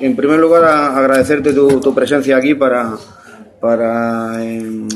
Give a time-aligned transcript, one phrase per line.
[0.00, 2.96] en primer lugar, agradecerte tu, presencia aquí para,
[4.42, 4.88] em,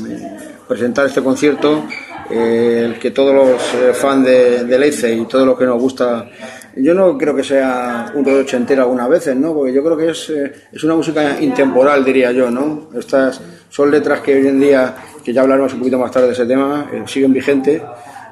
[0.67, 1.83] presentar este concierto.
[2.29, 5.79] Eh, el que todos los eh, fans de, de Leice y todos los que nos
[5.79, 6.27] gusta
[6.75, 9.53] yo no creo que sea un rollo ochentero algunas veces, ¿no?
[9.53, 12.89] Porque yo creo que es, eh, es una música intemporal, diría yo, ¿no?
[12.97, 14.93] Estas son letras que hoy en día,
[15.23, 17.81] que ya hablaremos un poquito más tarde de ese tema, siguen vigentes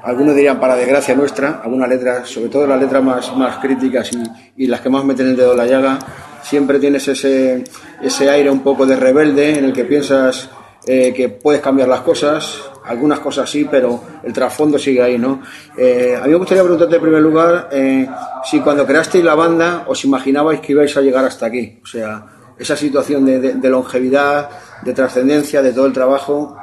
[0.04, 4.64] algunos dirían para desgracia nuestra, algunas letras, sobre todo las letras más, más críticas y,
[4.64, 5.98] y las que más meten el dedo en la llaga,
[6.44, 7.64] siempre tienes ese,
[8.02, 10.48] ese aire un poco de rebelde en el que piensas
[10.86, 15.40] eh, que puedes cambiar las cosas, algunas cosas sí, pero el trasfondo sigue ahí, ¿no?
[15.76, 18.06] Eh, a mí me gustaría preguntarte en primer lugar eh,
[18.44, 22.26] si cuando creasteis la banda os imaginabais que ibais a llegar hasta aquí, o sea,
[22.58, 24.50] esa situación de, de longevidad,
[24.82, 26.56] de trascendencia, de todo el trabajo,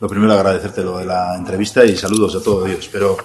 [0.00, 3.16] lo primero agradecerte lo de la entrevista y saludos a todos ellos, pero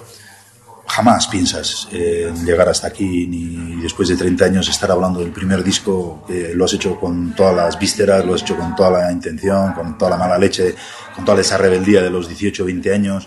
[0.92, 5.64] jamás piensas en llegar hasta aquí ni después de 30 años estar hablando del primer
[5.64, 9.10] disco que lo has hecho con todas las vísceras, lo has hecho con toda la
[9.10, 10.74] intención, con toda la mala leche,
[11.16, 13.26] con toda esa rebeldía de los 18 20 años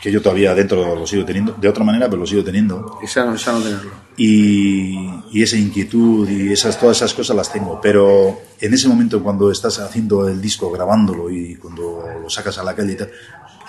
[0.00, 2.98] que yo todavía dentro lo sigo teniendo, de otra manera, pero lo sigo teniendo.
[3.02, 3.90] Y sano, sano tenerlo.
[4.16, 4.96] Y,
[5.32, 9.50] y, esa inquietud y esas, todas esas cosas las tengo, pero en ese momento cuando
[9.50, 13.10] estás haciendo el disco, grabándolo y cuando lo sacas a la calle y tal,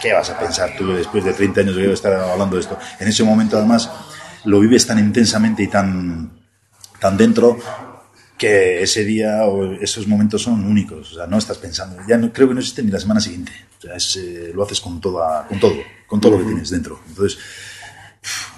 [0.01, 2.77] ¿qué vas a pensar tú después de 30 años de estar hablando de esto?
[2.99, 3.89] En ese momento además
[4.45, 6.39] lo vives tan intensamente y tan,
[6.99, 7.57] tan dentro
[8.37, 11.11] que ese día o esos momentos son únicos.
[11.11, 12.01] O sea, no estás pensando.
[12.07, 13.51] Ya no, creo que no existe ni la semana siguiente.
[13.77, 15.75] O sea, eh, lo haces con, toda, con todo,
[16.07, 17.01] con todo lo que tienes dentro.
[17.07, 17.37] Entonces,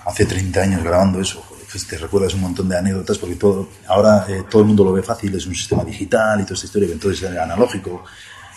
[0.05, 4.25] hace 30 años grabando eso, pues te recuerdas un montón de anécdotas porque todo, ahora
[4.29, 6.89] eh, todo el mundo lo ve fácil, es un sistema digital y toda esta historia,
[6.91, 8.03] entonces es analógico.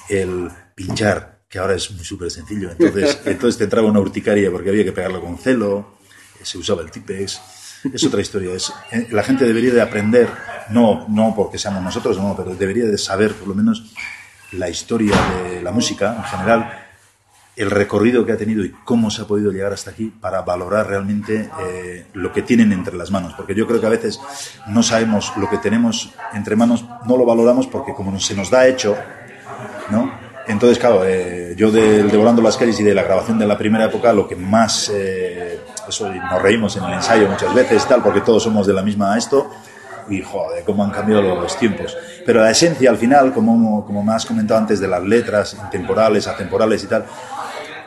[0.08, 2.70] El pinchar, que ahora es muy súper sencillo.
[2.70, 5.98] Entonces, entonces te entraba una urticaria porque había que pegarlo con celo,
[6.42, 7.40] se usaba el Tipex
[7.92, 8.54] es otra historia.
[8.54, 10.28] Es, eh, la gente debería de aprender,
[10.70, 13.92] no, no porque seamos nosotros, no, pero debería de saber por lo menos
[14.52, 16.80] la historia de la música en general,
[17.56, 20.88] el recorrido que ha tenido y cómo se ha podido llegar hasta aquí para valorar
[20.88, 23.34] realmente eh, lo que tienen entre las manos.
[23.34, 24.20] Porque yo creo que a veces
[24.68, 28.66] no sabemos lo que tenemos entre manos, no lo valoramos porque como se nos da
[28.66, 28.96] hecho,
[29.90, 30.13] ¿no?
[30.46, 33.86] Entonces, claro, eh, yo de, Devorando las calles y de la grabación de la primera
[33.86, 38.20] época, lo que más, eh, eso nos reímos en el ensayo muchas veces, tal, porque
[38.20, 39.50] todos somos de la misma esto,
[40.08, 41.96] y joder, cómo han cambiado los tiempos.
[42.26, 46.26] Pero la esencia al final, como, como me has comentado antes, de las letras temporales,
[46.26, 47.04] atemporales y tal,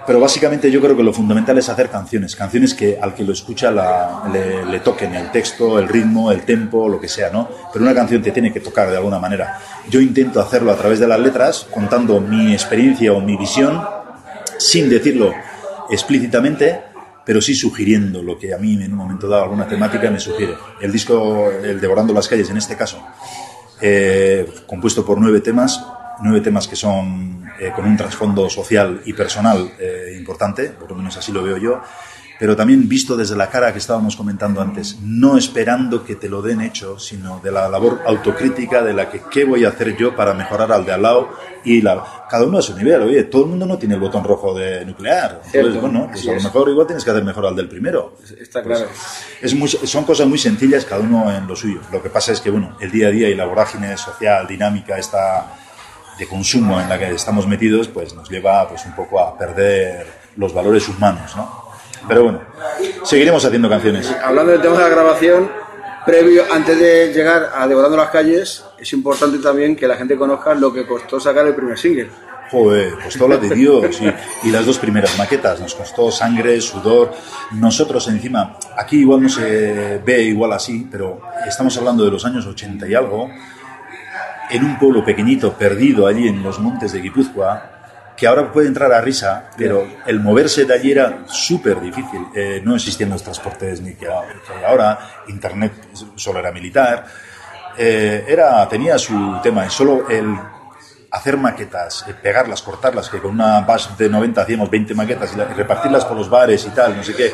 [0.07, 3.33] pero básicamente yo creo que lo fundamental es hacer canciones, canciones que al que lo
[3.33, 3.69] escucha
[4.31, 7.49] le, toquen el texto, el ritmo, el tempo, lo que sea, ¿no?
[7.73, 9.59] Pero una canción te tiene que tocar de alguna manera.
[9.89, 13.83] Yo intento hacerlo a través de las letras, contando mi experiencia o mi visión,
[14.57, 15.33] sin decirlo
[15.89, 16.83] explícitamente,
[17.25, 20.53] pero sí sugiriendo lo que a mí en un momento dado alguna temática me sugiere.
[20.79, 23.05] El disco, el Devorando las calles en este caso,
[23.81, 25.85] eh, compuesto por nueve temas,
[26.21, 30.95] nueve temas que son eh, con un trasfondo social y personal eh, importante, por lo
[30.95, 31.81] menos así lo veo yo,
[32.39, 36.41] pero también visto desde la cara que estábamos comentando antes, no esperando que te lo
[36.41, 40.15] den hecho, sino de la labor autocrítica de la que qué voy a hacer yo
[40.15, 41.29] para mejorar al de al lado
[41.63, 43.01] y la, cada uno a su nivel.
[43.01, 45.41] Oye, todo el mundo no tiene el botón rojo de nuclear.
[45.51, 48.17] Entonces, bueno, pues a lo mejor igual tienes que hacer mejor al del primero.
[48.39, 48.85] Está claro.
[49.39, 51.81] Pues es son cosas muy sencillas, cada uno en lo suyo.
[51.91, 54.97] Lo que pasa es que, bueno, el día a día y la vorágine social, dinámica,
[54.97, 55.57] esta
[56.17, 60.07] de consumo en la que estamos metidos, pues nos lleva pues un poco a perder
[60.35, 61.67] los valores humanos, ¿no?
[62.07, 62.41] Pero bueno,
[63.03, 64.09] seguiremos haciendo canciones.
[64.23, 65.49] Hablando del tema de la grabación,
[66.05, 70.53] previo, antes de llegar a Devorando las calles, es importante también que la gente conozca
[70.53, 72.09] lo que costó sacar el primer single.
[72.49, 73.99] Joder, costó la de Dios.
[74.01, 74.13] Y,
[74.47, 77.13] y, las dos primeras maquetas, nos costó sangre, sudor.
[77.51, 82.45] Nosotros encima, aquí igual no se ve igual así, pero estamos hablando de los años
[82.45, 83.29] 80 y algo
[84.49, 87.77] en un pueblo pequeñito, perdido allí en los montes de Guipúzcoa,
[88.17, 92.25] que ahora puede entrar a risa, pero el moverse de allí era súper difícil.
[92.33, 94.07] Eh, no existían los transportes ni que,
[94.67, 95.73] ahora, internet
[96.15, 97.05] solo era militar.
[97.77, 100.35] Eh, era, tenía su tema, y solo el
[101.11, 105.53] hacer maquetas, eh, pegarlas, cortarlas, que con una base de 90 hacíamos 20 maquetas y,
[105.53, 107.31] repartirlas por los bares y tal, no sé qué,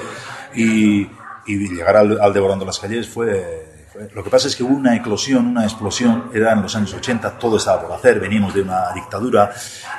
[0.53, 1.09] y,
[1.45, 3.72] llegar al, al Devorando las Calles fue
[4.13, 7.37] lo que pasa es que hubo una eclosión, una explosión, era en los años 80,
[7.37, 9.51] todo estaba por hacer, veníamos de una dictadura,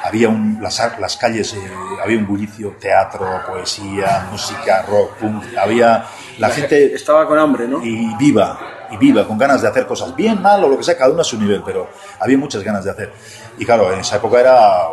[0.03, 1.71] había un, las, las calles, eh,
[2.03, 6.05] había un bullicio, teatro, poesía, música, rock, punk, había
[6.39, 6.95] la, gente...
[6.95, 7.85] Estaba con hambre, ¿no?
[7.85, 8.59] Y viva,
[8.91, 11.21] y viva, con ganas de hacer cosas, bien, mal o lo que sea, cada uno
[11.21, 11.89] a su nivel, pero
[12.19, 13.13] había muchas ganas de hacer.
[13.59, 14.89] Y claro, en esa época era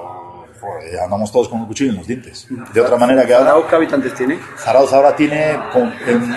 [1.03, 2.47] andamos todos con un cuchillo en los dientes.
[2.73, 3.47] De otra manera que ahora...
[3.47, 4.39] ¿Zarauz qué habitantes tiene?
[4.57, 5.57] Zarauz ahora tiene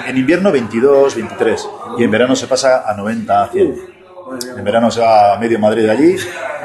[0.09, 1.69] en, invierno 22, 23
[1.99, 3.94] y en verano se pasa a 90, 100.
[4.57, 6.17] En verano se va a medio Madrid de allí.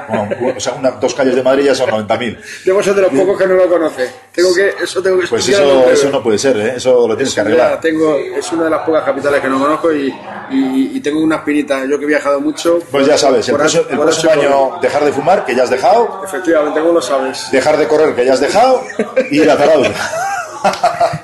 [0.10, 2.40] Bueno, o sea, una, dos calles de Madrid ya son 90.000.
[2.66, 4.10] Debo ser de los pocos que no lo conoce.
[4.34, 6.74] Tengo que, eso tengo que Pues eso, eso no puede ser, ¿eh?
[6.78, 7.80] Eso lo tienes que arreglar.
[7.80, 10.08] tengo, es una de las pocas capitales que no conozco y,
[10.50, 11.86] y- y tengo una espinita.
[11.86, 12.80] Yo que he viajado mucho.
[12.90, 15.70] Pues ya sabes, el por- próximo, el próximo año dejar de fumar, que ya has
[15.70, 17.48] dejado, Efectivamente, ¿cómo lo sabes?
[17.52, 18.82] dejar de correr, que ya has dejado,
[19.30, 19.92] y ir a Zaragoza.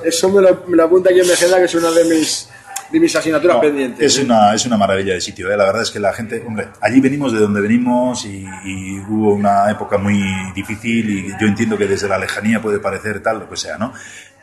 [0.03, 2.47] Eso me lo, me lo apunta aquí en mi agenda, que es una de mis,
[2.95, 4.05] de mis asignaturas No, pendientes.
[4.05, 5.57] Es una, es una maravilla de sitio, ¿eh?
[5.57, 9.33] la verdad es que la gente, hombre, allí venimos de donde venimos y, y hubo
[9.33, 10.17] una época muy
[10.55, 13.91] difícil y yo entiendo que desde la lejanía puede parecer tal, lo que sea, ¿no?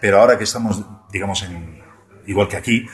[0.00, 1.80] Pero ahora que estamos, digamos, en,
[2.26, 2.86] igual que aquí,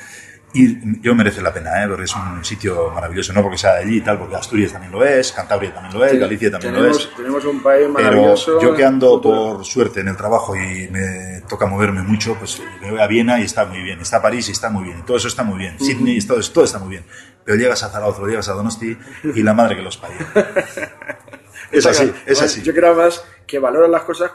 [0.54, 1.88] y yo merece la pena, ¿eh?
[1.88, 4.90] porque es un sitio maravilloso, no porque sea de allí y tal, porque Asturias también
[4.92, 7.10] lo es, Cantabria también lo es, Galicia también lo es.
[7.16, 8.60] tenemos un país Pero maravilloso.
[8.60, 12.90] yo que ando por suerte en el trabajo y me toca moverme mucho, pues me
[12.90, 15.28] voy a Viena y está muy bien, está París y está muy bien, todo eso
[15.28, 17.04] está muy bien, Sydney y todo, eso- todo está muy bien.
[17.44, 18.96] Pero llegas a Zaragoza, llegas a Donosti
[19.34, 20.18] y la madre que los parió.
[21.70, 22.62] Es así, es así.
[22.62, 24.30] Yo creo más que valoran las cosas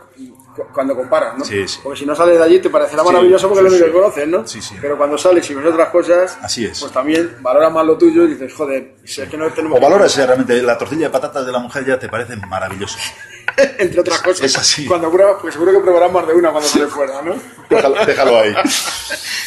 [0.74, 1.46] cuando comparas, ¿no?
[1.46, 1.80] Sí, sí.
[1.84, 4.28] Porque si no sales de allí te parecerá maravilloso porque es lo único que conoces,
[4.28, 4.48] ¿no?
[4.48, 4.76] Sí, sí.
[4.82, 6.80] Pero cuando sales y ves otras cosas, Así es.
[6.80, 9.78] pues también valoras más lo tuyo y dices, joder, si es que no tenemos...
[9.78, 12.98] O valoras realmente la tortilla de patatas de la mujer ya te parece maravilloso.
[13.78, 14.46] Entre otras cosas.
[14.46, 14.86] es así.
[14.86, 17.36] Cuando pruebas, pues seguro que probarás más de una cuando sales fuera, ¿no?
[17.70, 18.54] Déjalo, déjalo ahí.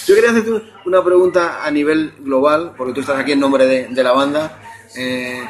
[0.07, 0.51] Yo quería hacerte
[0.85, 4.59] una pregunta a nivel global, porque tú estás aquí en nombre de, de la banda.
[4.97, 5.43] Eh,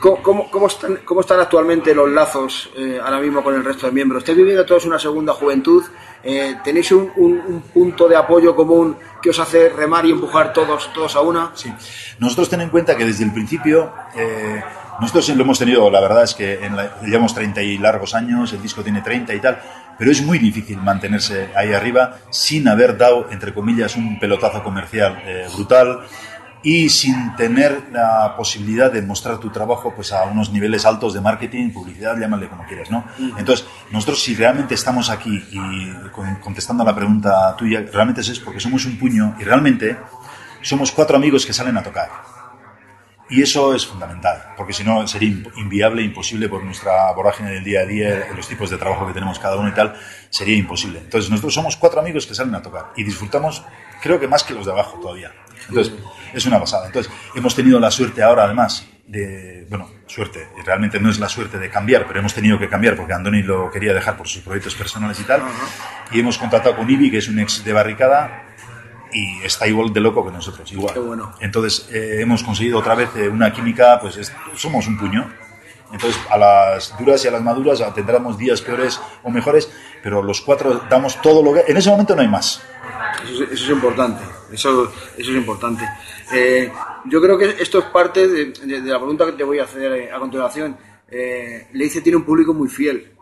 [0.00, 3.92] ¿cómo, cómo- están, cómo están actualmente los lazos eh, ahora mismo con el resto de
[3.92, 4.22] miembros?
[4.22, 5.82] ¿Estáis viviendo todos una segunda juventud?
[6.22, 10.52] Eh, ¿Tenéis un, un- un punto de apoyo común que os hace remar y empujar
[10.52, 11.52] todos, todos a una?
[11.54, 11.72] Sí.
[12.18, 14.62] Nosotros ten en cuenta que desde el principio, eh,
[15.00, 18.52] nosotros lo hemos tenido, la verdad es que en la- llevamos 30 y largos años,
[18.52, 19.60] el disco tiene 30 y tal,
[19.96, 25.22] pero es muy difícil mantenerse ahí arriba sin haber dado, entre comillas, un pelotazo comercial
[25.24, 26.00] eh, brutal
[26.70, 31.20] y sin tener la posibilidad de mostrar tu trabajo pues a unos niveles altos de
[31.22, 33.04] marketing, publicidad, llámale como quieras, ¿no?
[33.38, 38.38] Entonces, nosotros si realmente estamos aquí y con- contestando a la pregunta tuya, realmente es
[38.40, 39.96] porque somos un puño y realmente
[40.60, 42.10] somos cuatro amigos que salen a tocar.
[43.30, 47.64] Y eso es fundamental, porque si no sería in- inviable, imposible por nuestra vorágine del
[47.64, 49.94] día a día, los tipos de trabajo que tenemos cada uno y tal,
[50.30, 50.98] sería imposible.
[51.00, 53.62] Entonces nosotros somos cuatro amigos que salen a tocar y disfrutamos,
[54.02, 55.32] creo que más que los de abajo todavía.
[55.68, 55.92] Entonces
[56.32, 56.86] es una pasada.
[56.86, 61.58] Entonces hemos tenido la suerte ahora además de, bueno, suerte, realmente no es la suerte
[61.58, 64.74] de cambiar, pero hemos tenido que cambiar porque Andoni lo quería dejar por sus proyectos
[64.74, 65.42] personales y tal.
[66.12, 68.44] Y hemos contratado con Ibi, que es un ex de barricada,
[69.10, 70.92] y está igual de loco que nosotros, igual.
[70.92, 71.32] Qué bueno.
[71.40, 75.30] Entonces eh, hemos conseguido otra vez eh, una química, pues es- somos un puño.
[75.90, 79.72] Entonces a las duras y a las maduras tendremos días peores o mejores,
[80.02, 81.64] pero los cuatro damos todo lo que...
[81.70, 82.60] En ese momento no hay más.
[83.24, 84.22] Eso, es- eso es importante,
[84.52, 85.84] eso, eso es importante.
[86.32, 86.70] Eh,
[87.06, 89.64] yo creo que esto es parte de, de- de la pregunta que te voy a
[89.64, 90.76] hacer eh, a continuación.
[91.10, 93.12] Eh, Leice tiene un público muy fiel.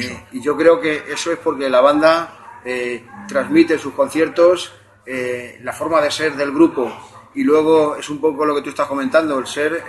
[0.00, 4.72] Eh, y yo creo que eso es porque la banda eh, transmite en sus conciertos
[5.04, 6.90] eh, la forma de ser del grupo
[7.34, 9.82] y luego es un poco lo que tú estás comentando, el ser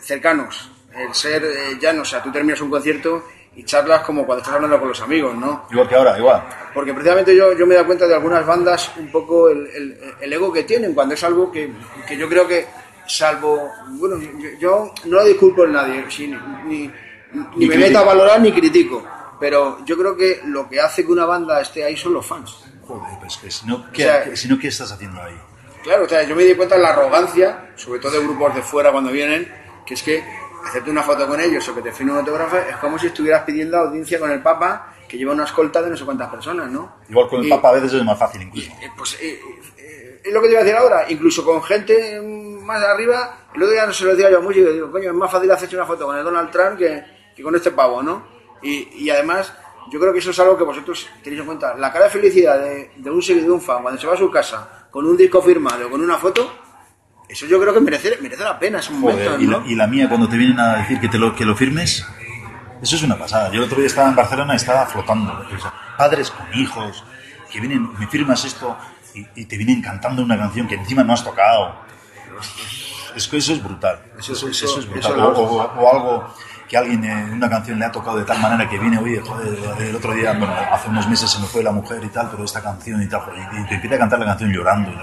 [0.00, 2.08] cercanos, el ser llanos.
[2.08, 3.24] O sea, tú terminas un concierto
[3.56, 5.66] y charlas como cuando estás hablando con los amigos, ¿no?
[5.70, 6.44] Igual que ahora, igual.
[6.74, 9.98] Porque precisamente yo, yo me he dado cuenta de algunas bandas un poco el, el-
[10.20, 11.72] el ego que tienen cuando es algo que,
[12.06, 12.66] que yo creo que,
[13.06, 13.70] salvo.
[13.92, 16.36] Bueno, yo, yo no lo disculpo en nadie, si- ni,
[16.66, 16.92] ni,
[17.56, 19.02] ni me meto a valorar ni critico.
[19.40, 22.56] Pero yo creo que lo que hace que una banda esté ahí son los fans.
[22.86, 25.36] Joder, pues que si no, ¿qué, O sea, si no, ¿qué estás haciendo ahí?
[25.82, 28.62] Claro, o sea, yo me di cuenta de la arrogancia, sobre todo de grupos de
[28.62, 29.46] fuera cuando vienen,
[29.84, 30.24] que es que
[30.68, 33.42] hacerte una foto con ellos o que te firme un autógrafo es como si estuvieras
[33.44, 36.96] pidiendo audiencia con el Papa que lleva una escolta de no sé cuántas personas, ¿no?
[37.08, 38.70] Igual con el Y- Papa a veces es más fácil incluso.
[38.82, 39.40] Eh, pues eh,
[39.78, 42.20] eh, es lo que te iba a decir ahora, incluso con gente
[42.62, 45.14] más arriba, el otro día no se lo decía yo a muchos, digo, coño, es
[45.16, 47.04] más fácil hacerse una foto con el Donald Trump que,
[47.36, 48.26] que con este pavo, ¿no?
[48.62, 49.52] Y, y además,
[49.92, 51.74] yo creo que eso es algo que vosotros tenéis en cuenta.
[51.76, 54.16] La cara de felicidad de, de un seguidor, de un fan, cuando se va a
[54.16, 56.50] su casa con un disco firmado, con una foto,
[57.28, 59.60] eso yo creo que merece, merece la pena, es un momento, Joder, y, ¿no?
[59.60, 62.06] la, y la mía cuando te vienen a decir que, te lo, que lo firmes,
[62.82, 63.48] eso es una pasada.
[63.50, 65.32] Yo el otro día estaba en Barcelona y estaba flotando.
[65.32, 67.04] O sea, padres con hijos,
[67.50, 68.76] que vienen, me firmas esto
[69.14, 71.74] y, y te vienen cantando una canción que encima no has tocado.
[73.14, 73.98] Es que eso es brutal.
[74.18, 75.12] Eso, Eso- eso, eso- es brutal.
[75.12, 76.34] o, lo- o- o algo
[76.68, 79.56] que alguien en una canción le ha tocado de tal manera que viene, oye, joder,
[79.80, 82.44] el otro día, bueno, hace unos meses se me fue la mujer y tal, pero
[82.44, 84.90] esta canción y tal, y te empieza a cantar la canción llorando.
[84.90, 84.96] y,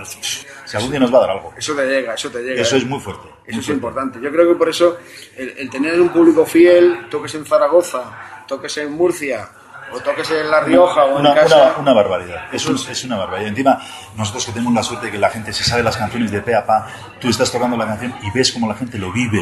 [0.74, 1.53] si algún día nos va a dar algo.
[1.58, 2.62] Eso te llega, eso te llega.
[2.62, 2.80] Eso ¿eh?
[2.80, 3.27] es muy fuerte.
[3.27, 3.72] Eso muy es fuerte.
[3.74, 4.20] importante.
[4.22, 4.98] Yo creo que por eso
[5.38, 9.50] el, el tener un público fiel, toques en Zaragoza, toques en Murcia
[9.92, 11.56] o toques en La Rioja o en una, casa.
[11.56, 12.48] una, una barbaridad.
[12.53, 13.50] Es, un- es una barbaridad.
[13.50, 13.80] Encima,
[14.18, 16.56] nosotros que tenemos la suerte de que la gente se sabe las canciones de pe
[16.56, 16.88] a pa,
[17.20, 19.42] tú estás tocando la canción y ves cómo la gente lo vive.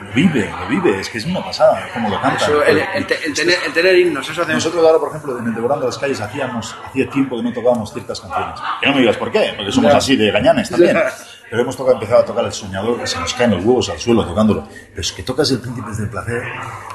[0.00, 1.00] Lo vive, lo vive.
[1.00, 2.48] Es que es una pasada cómo lo cantan.
[2.48, 5.46] Eso, el, el el tener, el tener himnos, eso hace Nosotros ahora, por ejemplo, en
[5.46, 8.60] el Devorando las Calles hacíamos, hacía tiempo que no tocábamos ciertas canciones.
[8.80, 9.98] Que no me digas por qué, porque somos Ya.
[9.98, 10.94] así de gañanes también.
[10.96, 11.12] Ya.
[11.48, 13.98] Pero hemos tocado, empezado a tocar El Soñador, que se nos caen los huevos al
[14.00, 14.66] suelo tocándolo.
[14.90, 16.42] Pero es que tocas El Príncipe del Placer,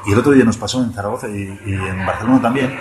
[0.06, 2.78] y el otro día nos pasó en Zaragoza y, y en Barcelona también,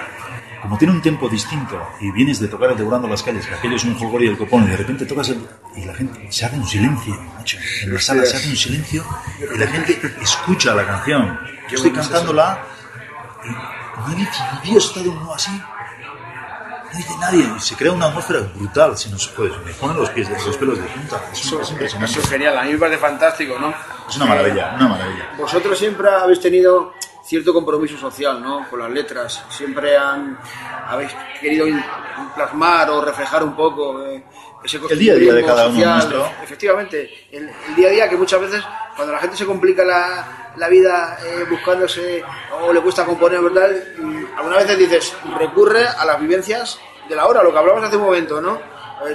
[0.63, 3.77] como tiene un tiempo distinto y vienes de tocar el Devorando las Calles, que aquello
[3.77, 5.47] es un folgor y el copón, y de repente tocas el...
[5.77, 7.59] y la gente se hace un silencio, macho.
[7.83, 9.05] En la sala se hace un silencio
[9.55, 11.39] y la gente escucha la canción.
[11.69, 12.63] Yo estoy cantándola
[13.45, 15.51] y nadie, nadie ha estado uno así.
[16.93, 18.99] No dice nadie, se crea una atmósfera brutal.
[18.99, 21.21] Si nos, pues, me ponen los pies, los pelos de punta.
[21.33, 22.13] Es, Eso, es impresionante.
[22.13, 23.73] eso es genial, a mí me parece fantástico, ¿no?
[24.09, 25.31] Es una maravilla, una maravilla.
[25.39, 26.95] Vosotros siempre habéis tenido
[27.31, 28.69] cierto compromiso social, ¿no?
[28.69, 29.45] Con las letras.
[29.51, 30.37] Siempre han,
[30.89, 31.65] habéis querido
[32.35, 34.25] plasmar o reflejar un poco eh,
[34.65, 35.95] ese El día a día de cada uno social.
[35.99, 36.31] nuestro.
[36.43, 38.65] Efectivamente, el, el día a día que muchas veces
[38.97, 42.23] cuando la gente se complica la, la vida eh, buscándose
[42.63, 43.71] o le cuesta componer, ¿verdad?
[43.99, 47.97] Mm, Algunas veces dices, recurre a las vivencias de la hora, lo que hablamos hace
[47.97, 48.59] un momento, ¿no?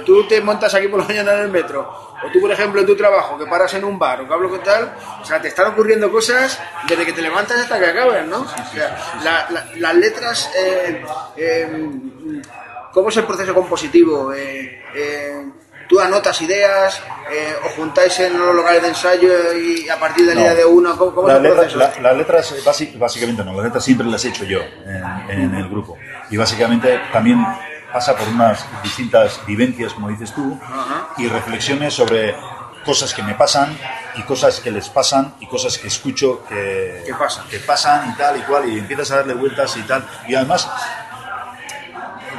[0.04, 1.80] Tú te montas aquí por la mañana en el metro,
[2.24, 4.48] o tú, por ejemplo, en tu trabajo, que paras en un bar, o que hablo
[4.50, 8.26] con tal, o sea, te están ocurriendo cosas desde que te levantas hasta que acabas,
[8.26, 8.40] ¿no?
[8.40, 11.04] O sea, la- la- las letras, eh,
[11.36, 11.90] eh,
[12.92, 14.32] ¿cómo es el proceso compositivo?
[14.32, 15.44] Eh, eh,
[15.88, 17.00] ¿Tú anotas ideas,
[17.30, 20.46] eh, o juntáis en los locales de ensayo y a partir de la No.
[20.46, 22.00] idea de uno, ¿cómo, cómo es Las el letras, proceso?
[22.02, 22.54] la- las letras,
[22.98, 24.58] básicamente no, las letras siempre las he hecho yo
[25.28, 25.96] en, en el grupo.
[26.28, 27.38] Y básicamente también
[27.96, 30.60] pasa por unas distintas vivencias, como dices tú,
[31.16, 32.36] y reflexiones sobre
[32.84, 33.74] cosas que me pasan
[34.16, 37.44] y cosas que les pasan y cosas que escucho que, ¿Qué pasa?
[37.50, 40.04] que pasan y tal y cual y empiezas a darle vueltas y tal.
[40.28, 40.68] Y además,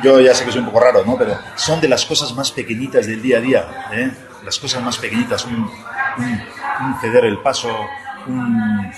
[0.04, 1.18] yo ya sé que soy un poco raro, ¿no?
[1.18, 4.12] Pero son de las cosas más pequeñitas del día a día, ¿eh?
[4.46, 6.44] Las cosas más pequeñitas, un, un-
[6.86, 7.76] un ceder el paso,
[8.28, 8.92] un,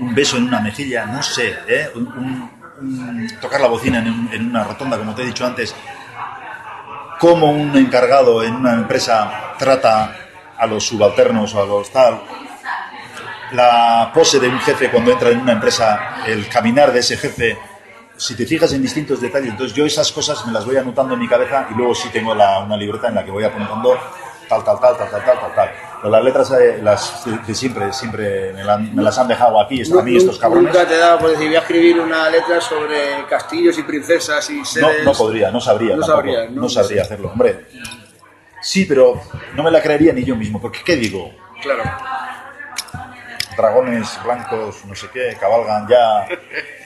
[0.00, 1.90] un beso en una mejilla, no sé, ¿eh?
[1.94, 2.50] Un- un-
[2.80, 5.74] un tocar la bocina en, en una rotonda, como te he dicho antes.
[7.20, 10.16] Cómo un encargado en una empresa trata
[10.58, 12.20] a los subalternos o a los tal,
[13.52, 17.56] la pose de un jefe cuando entra en una empresa, el caminar de ese jefe,
[18.16, 21.20] si te fijas en distintos detalles, entonces yo esas cosas me las voy anotando en
[21.20, 23.98] mi cabeza y luego sí tengo la- una libreta en la que voy apuntando
[24.48, 25.70] tal, tal, tal, tal, tal, tal, tal, tal.
[26.04, 29.80] Pero las letras, eh, las de siempre, siempre me, la- me las han dejado aquí,
[29.90, 30.70] a mí estos cabrones.
[30.74, 34.58] Nunca te da por decir, voy a escribir una letra sobre castillos y princesas y
[34.58, 35.02] No, seres...
[35.02, 35.96] no podría, no sabría.
[35.96, 36.60] No tampoco, sabrías, ¿no?
[36.60, 37.30] no sabría hacerlo.
[37.30, 37.64] Hombre,
[38.60, 39.18] sí, pero
[39.54, 41.30] no me la creería ni yo mismo, porque ¿qué digo?
[41.62, 41.84] Claro.
[43.56, 46.26] Dragones blancos, no sé qué, cabalgan ya.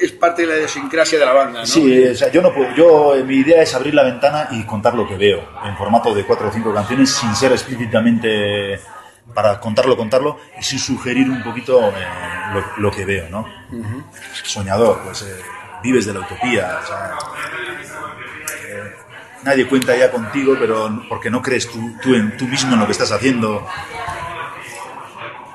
[0.00, 1.66] Es parte de la idiosincrasia de la banda, ¿no?
[1.66, 2.74] Sí, o sea, yo no puedo.
[2.74, 6.14] Yo, eh, mi idea es abrir la ventana y contar lo que veo, en formato
[6.14, 8.80] de cuatro o cinco canciones, sin ser explícitamente
[9.34, 11.92] para contarlo, contarlo, y sin sugerir un poquito eh,
[12.54, 13.46] lo, lo que veo, ¿no?
[14.42, 15.36] Soñador, pues eh,
[15.82, 17.18] vives de la utopía, o sea,
[18.68, 18.92] eh,
[19.44, 22.86] nadie cuenta ya contigo, pero porque no crees tú, tú, en, tú mismo en lo
[22.86, 23.66] que estás haciendo.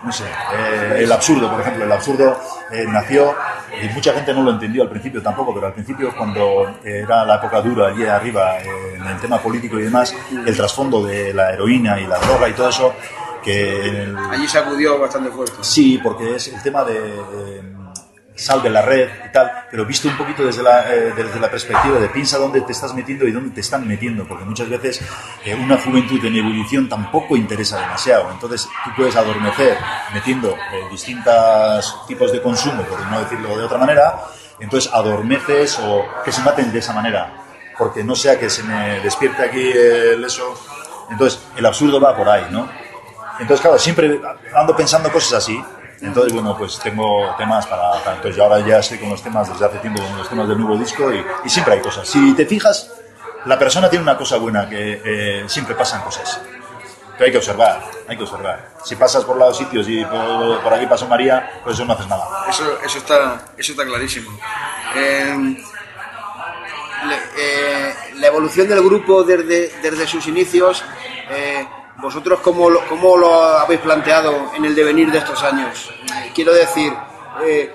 [0.04, 2.38] No sé, eh, el absurdo, por ejemplo, el absurdo
[2.72, 3.34] eh, nació
[3.82, 7.36] y mucha gente no lo entendió al principio tampoco, pero al principio cuando era la
[7.36, 10.14] época dura allí arriba eh, en el tema político y demás,
[10.46, 12.94] el trasfondo de la heroína y la droga y todo eso,
[13.42, 15.54] que el- Allí se acudió bastante fuerte.
[15.62, 17.62] Sí, porque es el tema de eh,
[18.36, 21.50] sal de la red y tal, pero visto un poquito desde la, eh, desde la
[21.50, 25.02] perspectiva de piensa dónde te estás metiendo y dónde te están metiendo, porque muchas veces
[25.46, 28.32] eh, una juventud en ebullición tampoco interesa demasiado.
[28.32, 29.78] Entonces tú puedes adormecer
[30.14, 34.26] metiendo eh, distintos tipos de consumo, por no decirlo de otra manera,
[34.60, 37.34] entonces adormeces o que se maten de esa manera,
[37.78, 40.54] porque no sea que se me despierte aquí el eso.
[41.10, 42.68] Entonces el absurdo va por ahí, ¿no?
[43.40, 44.22] Entonces, claro, siempre
[44.56, 45.62] ando pensando cosas así.
[46.04, 49.66] Entonces, bueno, pues tengo temas para, Entonces, yo ahora ya estoy con los temas desde
[49.66, 52.08] hace tiempo, con los temas del nuevo disco y, siempre hay cosas.
[52.08, 52.92] Si te fijas,
[53.46, 56.40] la persona tiene una cosa buena, que eh, siempre pasan cosas.
[57.14, 58.70] Pero hay que observar, hay que observar.
[58.84, 62.46] Si pasas por los sitios y por, aquí pasó María, pues eso no haces nada.
[62.50, 64.30] Eso, eso, está, eso está clarísimo.
[64.96, 65.64] Le-
[67.38, 70.84] eh, la evolución del grupo desde, desde sus inicios,
[71.30, 75.90] eh, ¿vosotros cómo lo, cómo lo habéis planteado en el devenir de estos años?
[76.34, 76.94] Quiero decir,
[77.46, 77.74] eh,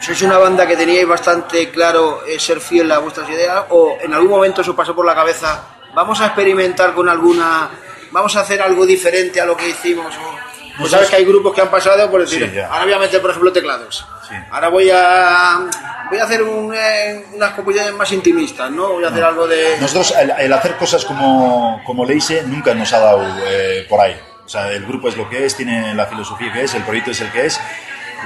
[0.00, 4.12] ¿sois una banda que teníais bastante claro eh, ser fiel a vuestras ideas o en
[4.12, 5.64] algún momento os pasó por la cabeza,
[5.94, 7.70] vamos a experimentar con alguna,
[8.10, 10.14] vamos a hacer algo diferente a lo que hicimos?
[10.16, 12.98] O, pues sabes que hay grupos que han pasado por decir, Sí, ahora voy a
[12.98, 14.06] meter, por ejemplo, teclados.
[14.50, 15.68] Ahora voy a
[16.12, 18.94] voy a hacer un, eh, unas composiciones más intimistas, ¿no?
[18.94, 19.78] Voy a hacer algo de...
[19.80, 24.14] Nosotros, el, el hacer cosas como, como Leise nunca nos ha dado eh, por ahí.
[24.44, 27.12] O sea, el grupo es lo que es, tiene la filosofía que es, el proyecto
[27.12, 27.58] es el que es.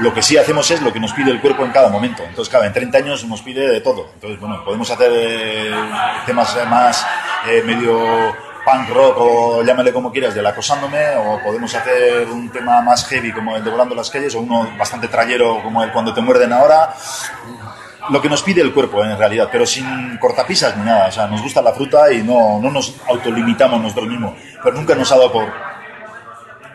[0.00, 2.22] Lo que sí hacemos es lo que nos pide el cuerpo en cada momento.
[2.24, 4.10] Entonces, claro, en 30 años nos pide de todo.
[4.14, 5.70] Entonces, bueno, podemos hacer eh,
[6.26, 7.06] temas más
[7.64, 8.34] medio
[8.66, 13.32] punk rock o llámale como quieras, del acosándome, o podemos hacer un tema más heavy
[13.32, 16.52] como el de Volando las calles, o uno bastante trayero como el Cuando te muerden
[16.52, 16.92] ahora.
[18.10, 21.08] Lo que nos pide el cuerpo, en realidad, pero sin cortapisas ni nada.
[21.08, 24.34] O sea, nos gusta la fruta y no, no nos autolimitamos nosotros mismos.
[24.62, 25.52] Pero nunca nos ha dado por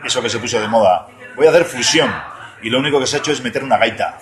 [0.04, 1.06] eso que se puso de moda.
[1.36, 2.12] Voy a hacer fusión.
[2.62, 4.18] Y lo único que se ha hecho es meter una gaita.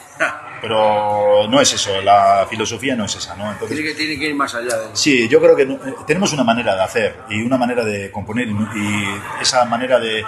[0.60, 3.50] Pero no es eso, la filosofía no es esa, ¿no?
[3.50, 4.88] Entonces, Tiene que, tiene que ir más allá de...
[4.96, 8.10] Sí, yo creo que no- eh, tenemos una manera de hacer y una manera de
[8.10, 9.04] componer y, y
[9.40, 10.24] esa manera de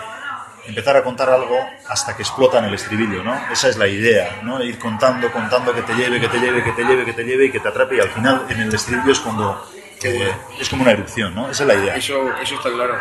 [0.66, 1.58] empezar a contar algo
[1.88, 3.34] hasta que explota en el estribillo, ¿no?
[3.52, 4.62] Esa es la idea, ¿no?
[4.62, 7.44] Ir contando, contando que te lleve, que te lleve, que te lleve, que te lleve
[7.46, 9.68] y que te atrape y al final en el estribillo es cuando
[10.04, 11.50] eh, es como una erupción, ¿no?
[11.50, 11.96] Esa es la idea.
[11.96, 12.94] Eso, eso está claro.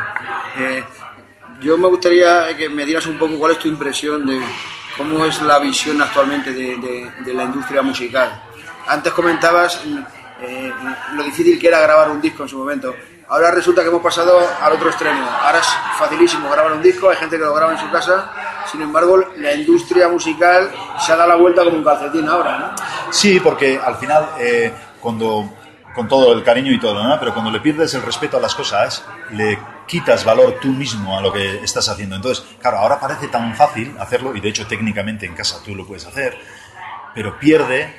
[0.58, 0.84] Eh,
[1.62, 4.40] yo me gustaría que me dieras un poco cuál es tu impresión de
[4.98, 8.44] cómo es la visión actualmente de, la industria musical.
[8.88, 9.82] Antes comentabas
[10.42, 10.72] eh,
[11.14, 12.94] lo difícil que era grabar un disco en su momento.
[13.30, 15.24] Ahora resulta que hemos pasado al otro extremo.
[15.24, 15.68] Ahora es
[15.98, 18.30] facilísimo grabar un disco, hay gente que lo graba en su casa.
[18.70, 20.70] Sin embargo, la industria musical
[21.00, 23.12] se ha dado la vuelta como un calcetín ahora, ¿no?
[23.12, 25.50] Sí, porque al final, eh, cuando,
[25.94, 27.20] con todo el cariño y todo, ¿no?
[27.20, 31.22] pero cuando le pierdes el respeto a las cosas, le quitas valor tú mismo a
[31.22, 32.16] lo que estás haciendo.
[32.16, 35.86] Entonces, claro, ahora parece tan fácil hacerlo, y de hecho técnicamente en casa tú lo
[35.86, 36.38] puedes hacer,
[37.14, 37.94] pero pierde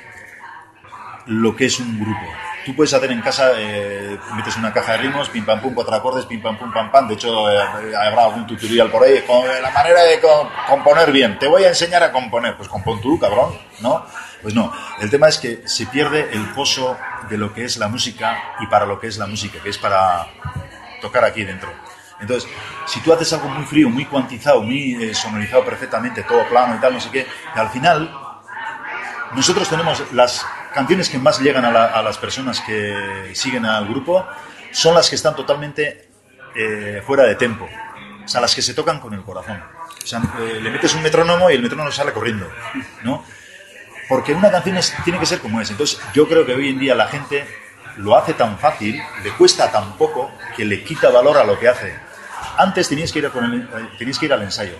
[1.27, 2.52] lo que es un grupo.
[2.65, 5.93] Tú puedes hacer en casa, eh, metes una caja de ritmos, pim pam pum, cuatro
[5.95, 7.07] acordes, pim pam pum pam pam.
[7.09, 7.59] De hecho, eh,
[7.95, 9.23] habrá algún tutorial por ahí
[9.61, 11.37] la manera de co- componer bien.
[11.39, 12.55] Te voy a enseñar a componer.
[12.55, 14.05] Pues compón tú, cabrón, ¿no?
[14.41, 14.71] Pues no.
[15.01, 16.97] El tema es que se pierde el pozo
[17.29, 19.77] de lo que es la música y para lo que es la música, que es
[19.77, 20.27] para
[21.01, 21.71] tocar aquí dentro.
[22.21, 22.49] Entonces,
[22.85, 26.79] si tú haces algo muy frío, muy cuantizado, muy eh, sonorizado perfectamente, todo plano y
[26.79, 28.09] tal, no sé qué, al final
[29.35, 33.87] nosotros tenemos las canciones que más llegan a, la- a las personas que siguen al
[33.87, 34.25] grupo,
[34.71, 36.09] son las que están totalmente
[36.55, 37.67] eh, fuera de tempo,
[38.23, 39.61] o sea, las que se tocan con el corazón.
[40.03, 42.49] O sea, eh, le metes un metrónomo y el metrónomo sale corriendo,
[43.03, 43.23] ¿no?
[44.09, 45.69] Porque una canción es- tiene que ser como es.
[45.71, 47.45] Entonces, yo creo que hoy en día la gente
[47.97, 51.69] lo hace tan fácil, le cuesta tan poco, que le quita valor a lo que
[51.69, 51.93] hace.
[52.57, 54.75] Antes tenías que ir, a con el- eh, tenías que ir al ensayo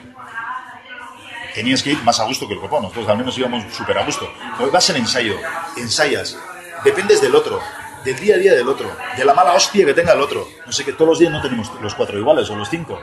[1.54, 2.84] tenías que ir más a gusto que el copón.
[2.84, 4.32] Nosotros al menos íbamos súper a gusto.
[4.60, 5.36] Hoy vas al ensayo,
[5.78, 6.38] ensayas,
[6.84, 7.60] dependes del otro,
[8.04, 10.48] del día a día del otro, de la mala hostia que tenga el otro.
[10.66, 13.00] No sé que todos los días no tenemos los cuatro iguales o los cinco,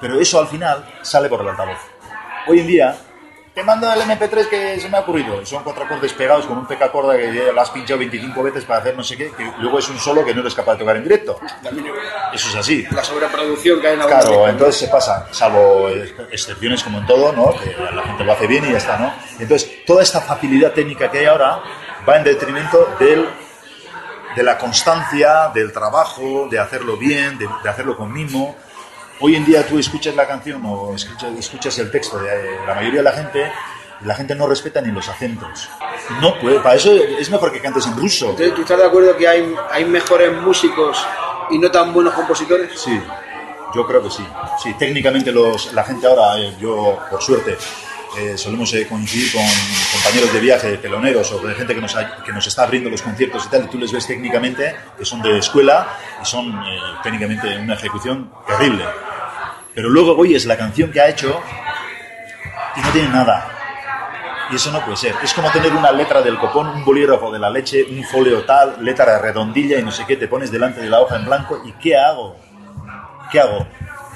[0.00, 1.78] pero eso al final sale por el altavoz.
[2.46, 2.98] Hoy en día,
[3.54, 5.46] te mando el MP3 que se me ha ocurrido.
[5.46, 8.80] Son cuatro acordes pegados con un peca corda que lo has pinchado 25 veces para
[8.80, 10.96] hacer no sé qué, que luego es un solo que no eres capaz de tocar
[10.96, 11.38] en directo.
[12.32, 12.84] Eso es así.
[12.90, 14.50] la sobreproducción que hay en la Claro, música.
[14.50, 15.88] entonces se pasa, salvo
[16.32, 17.52] excepciones como en todo, ¿no?
[17.60, 19.14] Que la gente lo hace bien y ya está, ¿no?
[19.38, 21.60] Entonces, toda esta facilidad técnica que hay ahora
[22.08, 23.28] va en detrimento del,
[24.34, 28.56] de la constancia, del trabajo, de hacerlo bien, de, de hacerlo con mimo.
[29.20, 32.74] Hoy en día tú escuchas la canción o escuchas, escuchas el texto de eh, la
[32.74, 33.52] mayoría de la gente
[34.04, 35.68] la gente no respeta ni los acentos.
[36.20, 38.30] No puede, para eso es mejor que cantes en ruso.
[38.30, 41.04] Entonces, ¿tú estás de acuerdo que hay, hay mejores músicos
[41.50, 42.78] y no tan buenos compositores?
[42.78, 43.00] Sí,
[43.74, 44.26] yo creo que sí.
[44.62, 47.56] Sí, técnicamente los, la gente ahora, eh, yo por suerte,
[48.18, 49.42] eh, solemos eh, coincidir con
[49.92, 53.02] compañeros de viaje, teloneros o de gente que nos, ha- que nos está abriendo los
[53.02, 55.88] conciertos y tal, y tú les ves técnicamente que son de escuela
[56.22, 58.84] y son eh, técnicamente una ejecución terrible.
[59.74, 61.40] Pero luego oyes la canción que ha hecho
[62.76, 63.50] y no tiene nada.
[64.50, 65.14] Y eso no puede ser.
[65.22, 68.76] Es como tener una letra del copón, un bolígrafo de la leche, un folio tal,
[68.84, 71.72] letra redondilla y no sé qué, te pones delante de la hoja en blanco y
[71.72, 72.36] ¿qué hago?
[73.32, 73.66] ¿Qué hago?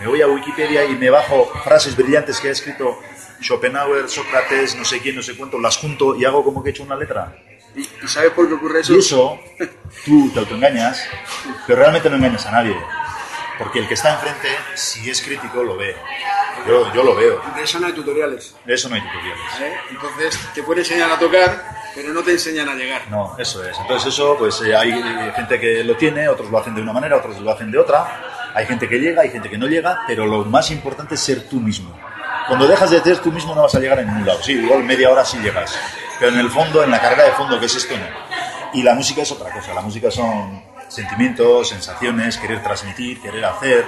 [0.01, 2.99] Me voy a Wikipedia y me bajo frases brillantes que ha escrito
[3.41, 6.73] Schopenhauer, Sócrates, no sé quién, no sé cuánto, las junto y hago como que he
[6.73, 7.37] hecho una letra.
[7.77, 8.95] ¿Y, y sabes por qué ocurre eso?
[8.95, 9.39] Y eso,
[10.05, 11.05] tú te autoengañas,
[11.67, 12.77] pero realmente no engañas a nadie.
[13.59, 15.97] Porque el que está enfrente, si es crítico, lo ve.
[16.67, 17.43] Yo, yo lo veo.
[17.57, 18.55] De eso no hay tutoriales.
[18.65, 19.61] De eso no hay tutoriales.
[19.61, 19.75] ¿eh?
[19.91, 23.11] Entonces, te pueden enseñar a tocar, pero no te enseñan a llegar.
[23.11, 23.77] No, eso es.
[23.79, 24.93] Entonces eso, pues eh, hay
[25.35, 28.53] gente que lo tiene, otros lo hacen de una manera, otros lo hacen de otra.
[28.55, 31.49] Hay gente que llega, hay gente que no llega, pero lo más importante es ser
[31.49, 31.99] tú mismo.
[32.49, 34.43] Cuando dejas de ser tú mismo no vas a llegar a ningún lado.
[34.43, 35.79] Sí, igual media hora sí llegas.
[36.19, 38.07] Pero en el fondo, en la carrera de fondo, que es esto, no.
[38.73, 39.75] Y la música es otra cosa.
[39.75, 43.87] La música son sentimientos, sensaciones, querer transmitir, querer hacer.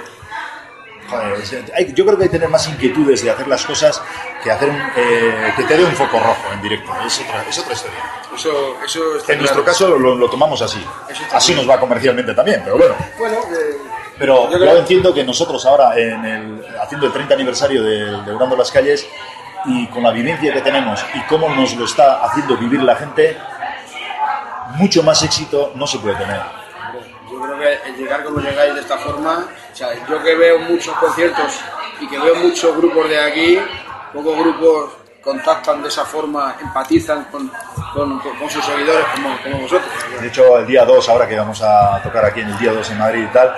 [1.93, 4.01] yo creo que hay que tener más inquietudes de hacer las cosas
[4.43, 6.91] que hacer un, eh, que te dé un foco rojo en directo.
[7.05, 7.99] Es otra, es otra historia.
[8.35, 10.83] Eso, eso en nuestro caso lo, tomamos así.
[11.31, 12.95] Así nos va comercialmente también, pero bueno.
[13.17, 13.77] Bueno, eh,
[14.17, 18.55] pero yo, entiendo que nosotros ahora, en el, haciendo el 30 aniversario de, de Urando
[18.55, 19.07] las Calles,
[19.65, 23.37] y con la vivencia que tenemos y cómo nos lo está haciendo vivir la gente,
[24.75, 26.41] mucho más éxito no se puede tener.
[27.31, 30.59] Yo creo que el llegar como llegáis de esta forma, o sea, yo que veo
[30.59, 31.59] muchos conciertos
[31.99, 33.59] y que veo muchos grupos de aquí,
[34.13, 37.51] pocos grupos contactan de esa forma, empatizan con,
[37.93, 39.91] con, con sus seguidores como, como, vosotros.
[40.19, 42.89] De hecho, el día 2, ahora que vamos a tocar aquí en el día 2
[42.89, 43.55] en Madrid y tal,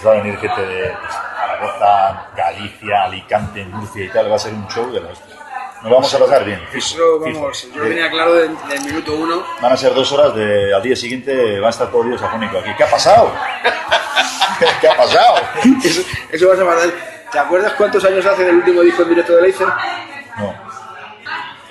[0.00, 0.94] pues va a venir gente de
[1.36, 5.18] Zaragoza, Galicia, Alicante, Murcia y tal, va a ser un show de los
[5.82, 6.60] nos vamos a pasar bien.
[6.74, 8.50] Eso, vamos, yo venía claro del
[8.84, 9.42] minuto uno.
[9.62, 12.58] Van a ser dos horas, de, al día siguiente va a estar todo Dios afónico
[12.58, 12.68] aquí.
[12.76, 13.32] ¿Qué ha pasado?
[14.80, 15.36] ¿Qué ha pasado?
[15.82, 16.90] eso, eso vas a pasar.
[17.32, 19.68] ¿Te acuerdas cuántos años hace del último disco en directo de Leicer?
[20.38, 20.69] No.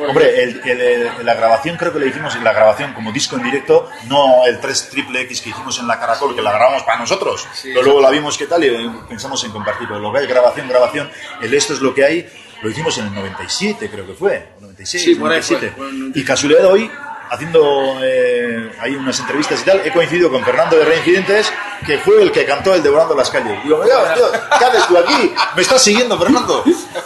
[0.07, 3.89] Hombre, el, la grabación creo que le hicimos en la grabación como disco en directo,
[4.07, 7.47] no el 3 triple X que hicimos en la Caracol, que la grabamos para nosotros.
[7.63, 9.99] pero luego la vimos qué tal y pensamos en compartirlo.
[9.99, 11.09] Lo que es grabación, grabación,
[11.41, 12.29] el esto es lo que hay,
[12.61, 14.49] lo hicimos en el 97, creo que fue.
[14.59, 15.73] 96, sí, 97.
[16.15, 16.89] y casualidad hoy,
[17.29, 21.51] haciendo eh, ahí unas entrevistas y tal, he coincidido con Fernando de Reincidentes,
[21.85, 23.63] que fue el que cantó el Devorando las Calles.
[23.63, 25.33] Digo, ¿qué haces tú aquí?
[25.55, 26.63] ¿Me estás siguiendo, Fernando?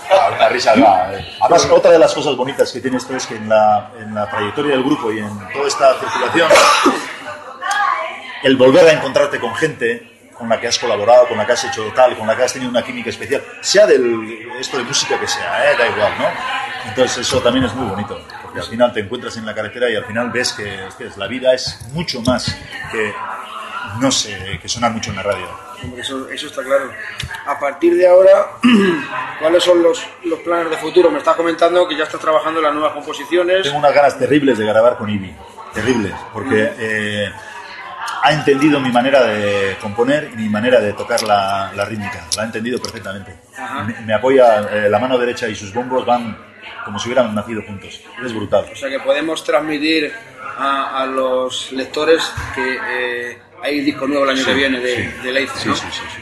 [0.10, 0.74] Ah, una risa.
[0.76, 1.36] Eh.
[1.42, 4.30] Además, otra de las cosas bonitas que tiene esto es que en la, en la
[4.30, 6.50] trayectoria del grupo y en toda esta circulación,
[8.44, 10.13] el volver a encontrarte con gente
[10.44, 12.52] con la que has colaborado, con la que has hecho tal, con la que has
[12.52, 15.76] tenido una química especial, sea del esto de música que sea, ¿eh?
[15.78, 16.26] da igual, ¿no?
[16.90, 19.96] Entonces eso también es muy bonito, porque al final te encuentras en la carretera y
[19.96, 22.54] al final ves que, la vida es mucho más
[22.92, 23.14] que,
[24.02, 25.48] no sé, que sonar mucho en la radio.
[25.98, 26.92] Eso, eso está claro.
[27.46, 28.48] A partir de ahora,
[29.40, 31.10] ¿cuáles son los, los, planes de futuro?
[31.10, 33.64] Me estás comentando que ya estás trabajando en las nuevas composiciones.
[33.64, 35.34] Tengo unas ganas terribles de grabar con Ivy,
[35.74, 36.74] terribles, porque...
[36.78, 37.32] Eh,
[38.24, 42.26] ha entendido mi manera de componer y mi manera de tocar la, rítmica.
[42.38, 43.36] La ha entendido perfectamente.
[44.06, 46.38] Me, apoya eh, la mano derecha y sus bombos van
[46.86, 48.00] como si hubieran nacido juntos.
[48.24, 48.66] Es brutal.
[48.72, 50.14] O sea que podemos transmitir
[50.58, 55.02] a, los lectores que eh, hay disco nuevo el año que viene de, sí.
[55.22, 56.22] de sí, sí, sí,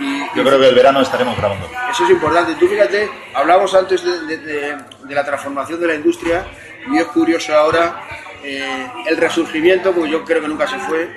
[0.00, 1.70] Y, Yo creo que el verano estaremos grabando.
[1.90, 2.54] Eso es importante.
[2.56, 6.44] Tú fíjate, hablamos antes de, de la transformación de la industria
[6.92, 8.02] y es curioso ahora
[8.42, 11.08] eh, el resurgimiento, porque yo creo que nunca se fue,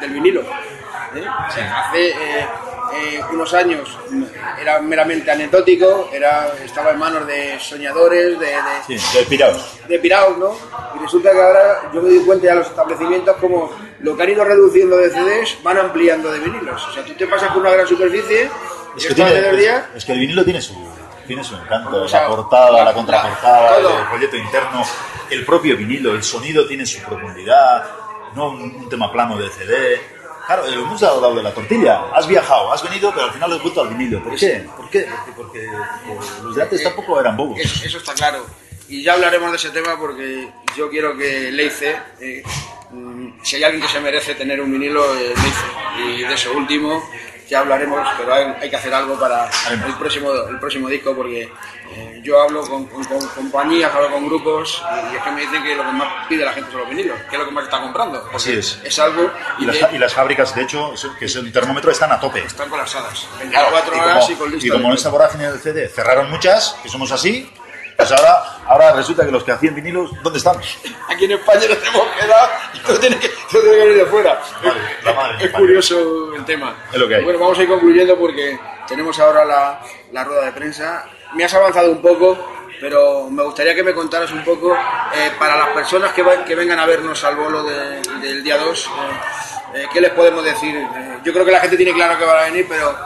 [0.00, 0.42] del, vinilo.
[0.42, 1.24] ¿eh?
[1.26, 3.96] hace eh, unos años
[4.60, 8.98] era meramente anecdótico, era, estaba en manos de soñadores, de, de.
[9.88, 10.56] De pirados, ¿no?
[10.96, 14.30] Y resulta que ahora yo me doy cuenta ya los establecimientos como lo que han
[14.30, 16.86] ido reduciendo de CDs van ampliando de vinilos.
[16.88, 18.48] O sea, tú te pasas por una gran superficie
[19.06, 20.74] es que, es que el vinilo tiene su,
[21.28, 24.82] tiene su encanto, la portada, la, contraportada, el folleto interno,
[25.30, 27.84] el propio vinilo, el sonido tiene su profundidad,
[28.34, 30.00] no un, tema plano de CD.
[30.46, 32.06] Claro, hemos dado de la tortilla.
[32.14, 34.24] Has viajado, has venido, pero al final has vuelto al vinilo.
[34.24, 34.66] ¿Por qué?
[34.74, 35.06] ¿Por qué?
[35.36, 35.68] Porque,
[36.42, 37.60] los de antes tampoco eran bobos.
[37.60, 38.46] Eso, está claro.
[38.88, 42.42] Y ya hablaremos de ese tema porque yo quiero que Leice, eh,
[42.90, 46.16] mm, si hay alguien que se merece tener un vinilo, eh, Leice.
[46.16, 47.02] Y de eso último,
[47.48, 51.50] ya hablaremos, pero hay, que hacer algo para el próximo, el próximo disco porque
[51.90, 52.86] eh, yo hablo con,
[53.34, 56.52] compañías, hablo con grupos y es que me dicen que lo que más pide la
[56.52, 58.28] gente son los vinilos, que es lo que más está comprando.
[58.34, 58.80] Así es.
[58.84, 59.30] Es algo...
[59.58, 59.64] Y,
[59.98, 62.42] las, fábricas, de hecho, que es el termómetro, están a tope.
[62.42, 63.26] Están colapsadas.
[63.38, 67.10] 24 horas y, con Y como en esta vorágine del CD cerraron muchas, que somos
[67.12, 67.50] así,
[67.98, 70.56] pues ahora, ahora resulta que los que hacían vinilos, ¿dónde están?
[71.08, 74.06] Aquí en España nos hemos quedado y todo tiene que, todo tiene que venir de
[74.06, 74.40] fuera.
[75.40, 76.76] es, curioso el tema.
[76.92, 77.24] Es lo que hay.
[77.24, 78.56] Bueno, vamos a ir concluyendo porque
[78.86, 79.80] tenemos ahora la,
[80.12, 81.06] la rueda de prensa.
[81.34, 82.38] Me has avanzado un poco,
[82.80, 86.78] pero me gustaría que me contaras un poco eh, para las personas que, que vengan
[86.78, 88.90] a vernos al bolo del día 2, eh,
[89.74, 90.86] eh, ¿qué les podemos decir?
[91.24, 92.96] yo creo que la gente tiene claro que van a venir, pero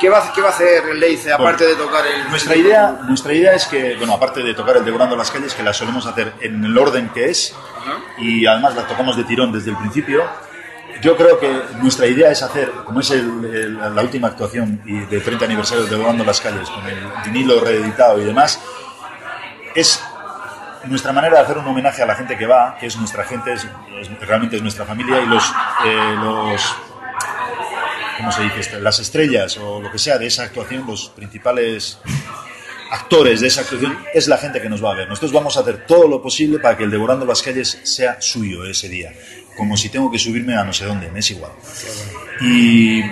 [0.00, 2.30] ¿Qué va, ¿Qué va, a hacer el Leice aparte de tocar el.?
[2.30, 5.62] Nuestra idea, nuestra idea es que, bueno, aparte de tocar el Devorando las Calles, que
[5.62, 7.54] la solemos hacer en el orden que es,
[8.18, 10.24] y además la tocamos de tirón desde el principio,
[11.02, 15.44] yo creo que nuestra idea es hacer, como es la última actuación y del 30
[15.44, 18.58] aniversario de Devorando las Calles, con el vinilo reeditado y demás,
[19.74, 20.02] es
[20.84, 23.52] nuestra manera de hacer un homenaje a la gente que va, que es nuestra gente,
[23.52, 23.66] es,
[24.20, 25.44] realmente es nuestra familia, y los,
[25.84, 26.76] eh, los
[28.20, 28.80] ¿cómo se dice?
[28.80, 31.98] Las estrellas o lo que sea de esa actuación, los principales
[32.90, 35.08] actores de esa actuación, es la gente que nos va a ver.
[35.08, 38.64] Nosotros vamos a hacer todo lo posible para que el Devorando las Calles sea suyo
[38.64, 39.12] ese día.
[39.56, 41.52] Como si tengo que subirme a no sé dónde, me es igual.
[42.42, 43.02] Y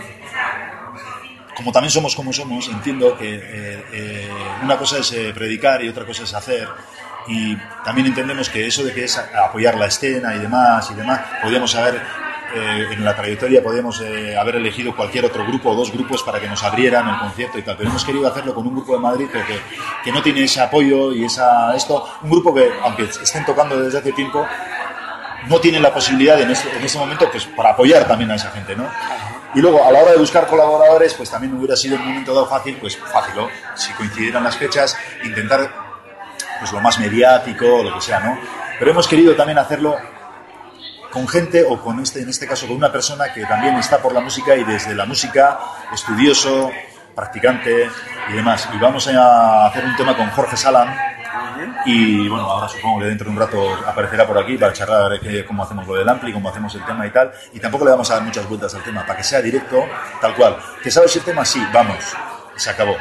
[1.57, 4.29] como también somos como somos, entiendo que eh, eh,
[4.63, 6.69] una cosa es eh, predicar y otra cosa es hacer.
[7.27, 11.21] Y también entendemos que eso de que es apoyar la escena y demás y demás,
[11.43, 12.01] podríamos haber
[12.55, 14.03] en la trayectoria podríamos
[14.39, 17.63] haber elegido cualquier otro grupo o dos grupos para que nos abrieran el concierto y
[17.63, 19.61] tal, pero hemos querido hacerlo con un grupo de Madrid que,
[20.03, 23.99] que no tiene ese apoyo y esa esto, un grupo que aunque estén tocando desde
[23.99, 24.47] hace tiempo
[25.47, 28.51] no tienen la posibilidad en ese, en ese momento pues para apoyar también a esa
[28.51, 28.89] gente, ¿no?
[29.55, 32.47] Y luego, a la hora de buscar colaboradores, pues también hubiera sido un momento dado
[32.47, 33.49] fácil, pues fácil, ¿no?
[33.75, 35.73] Si coincidieran las fechas, intentar
[36.59, 38.39] pues lo más mediático lo que sea, ¿no?
[38.79, 39.97] Pero hemos querido también hacerlo
[41.19, 44.13] con gente o con este, en este caso con una persona que también está por
[44.13, 45.59] la música y desde la música,
[45.93, 46.71] estudioso,
[47.13, 47.91] practicante
[48.31, 48.69] y demás.
[48.73, 50.89] Y vamos a hacer un tema con Jorge Salam,
[51.85, 55.65] y bueno, ahora supongo que dentro de un rato aparecerá por aquí para charlar cómo
[55.65, 57.33] hacemos lo del ampli, cómo hacemos el tema y tal.
[57.53, 59.85] Y tampoco le vamos a dar muchas vueltas al tema, para que sea directo,
[60.21, 60.57] tal cual.
[60.81, 61.45] ¿Que sabes el tema?
[61.45, 61.99] Sí, vamos,
[62.57, 62.97] se acabó.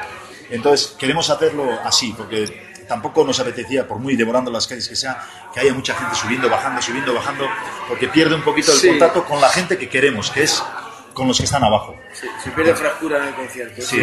[0.50, 5.22] Entonces, queremos hacerlo así, porque tampoco nos apetecía, por muy devorando las calles que sea,
[5.54, 7.46] que haya mucha gente subiendo, bajando, subiendo, bajando,
[7.88, 10.64] porque pierde un poquito el contacto con la gente que queremos, que es
[11.18, 11.96] con los que están abajo.
[12.14, 13.82] Sí, se pierde fractura en el concierto.
[13.82, 13.98] Sí,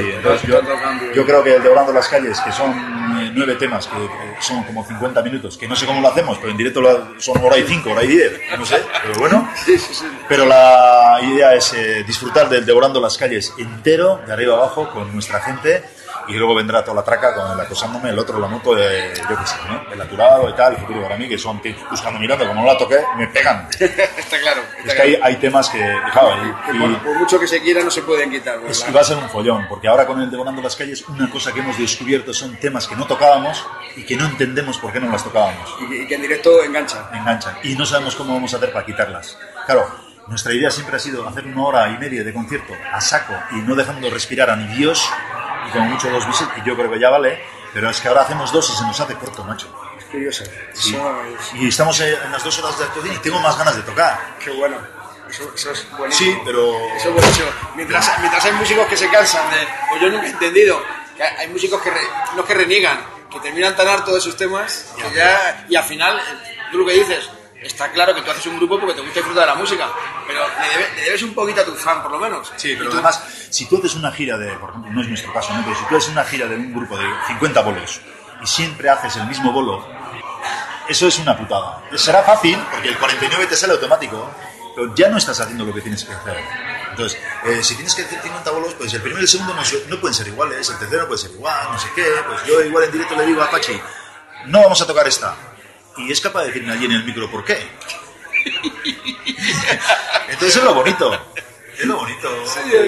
[1.15, 4.85] yo, creo que el Devorando las Calles, que son eh, nueve temas, que son como
[4.85, 7.93] 50 minutos, que no sé cómo lo hacemos, pero en directo son hora y cinco,
[7.93, 9.49] hora y diez, no sé, pero bueno.
[10.29, 15.13] Pero la idea es eh, disfrutar del Devorando las Calles entero, de arriba abajo, con
[15.13, 15.85] nuestra gente
[16.29, 19.37] y luego vendrá toda la traca con el acosándome, el otro la moto de, yo
[19.37, 19.93] qué sé, ¿no?
[19.93, 21.61] El naturado y tal, el futuro para mí, que son
[21.91, 23.69] buscando mirando, como no la toqué, me pegan.
[23.81, 24.63] está claro.
[24.85, 28.31] es que hay, hay, temas que, y, por, mucho que se quiera no se pueden
[28.31, 28.61] quitar.
[28.69, 31.53] Es, va a ser un follón, porque ahora con el Devorando las Calles, una cosa
[31.53, 33.65] que hemos descubierto son temas que no tocábamos
[33.97, 35.75] y que no entendemos por qué no las tocábamos.
[35.81, 37.05] Y que, en directo enganchan.
[37.13, 37.57] Enganchan.
[37.63, 39.39] Y no sabemos cómo vamos a hacer para quitarlas.
[39.67, 39.87] Claro,
[40.27, 43.57] nuestra idea siempre ha sido hacer una hora y media de concierto a saco y
[43.57, 45.07] no dejando respirar a ni Dios
[45.67, 48.23] y como mucho dos bises, y yo creo que ya vale, pero es que ahora
[48.23, 49.69] hacemos dos y se nos hace corto, macho.
[49.99, 50.45] Es curioso.
[51.55, 54.37] Y estamos en las dos horas de actuación y tengo más ganas de tocar.
[54.43, 54.77] Qué bueno.
[55.29, 56.33] Eso, es buenísimo.
[56.33, 56.77] Sí, pero...
[56.97, 57.49] Eso es buenísimo.
[57.75, 59.67] Mientras, mientras hay músicos que se cansan de...
[59.89, 60.81] Pues yo nunca he entendido
[61.17, 61.91] que hay músicos que,
[62.37, 63.01] no que reniegan,
[63.31, 66.21] que terminan tan harto de sus temas que ya, y al final,
[66.71, 67.29] tú lo que dices,
[67.65, 69.89] está claro que tú haces un grupo porque te gusta disfrutar de la música,
[70.27, 70.41] pero
[70.97, 72.53] le, debes un poquito a tu fan, por lo menos.
[72.57, 75.53] Sí, pero además, si tú haces una gira de, por ejemplo, no es nuestro caso,
[75.55, 75.65] ¿no?
[75.65, 78.01] pero si tú haces una gira de un grupo de 50 bolos
[78.43, 79.87] y siempre haces el mismo bolo,
[80.89, 81.83] eso es una putada.
[81.95, 84.31] Será fácil, porque el 49 te sale automático,
[84.77, 86.37] pero ya no estás haciendo lo que tienes que hacer.
[86.91, 89.63] Entonces, eh, si tienes que hacer 50 bolos, pues el primero y el segundo no,
[89.89, 92.07] no, pueden ser iguales, el tercero puede ser igual, no sé qué.
[92.29, 93.81] Pues yo igual en directo le digo a Pachi,
[94.47, 95.35] no vamos a tocar esta
[95.97, 97.59] y es capaz de decirme allí en el micro por qué.
[100.29, 101.13] Entonces es lo bonito.
[101.79, 102.29] Es lo bonito.